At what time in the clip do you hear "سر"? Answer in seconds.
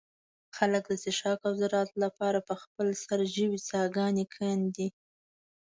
3.03-3.19